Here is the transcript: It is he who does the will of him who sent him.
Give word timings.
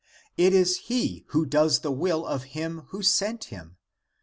It 0.35 0.51
is 0.55 0.77
he 0.89 1.25
who 1.27 1.45
does 1.45 1.81
the 1.81 1.91
will 1.91 2.25
of 2.25 2.41
him 2.57 2.85
who 2.87 3.03
sent 3.03 3.43
him. 3.53 3.77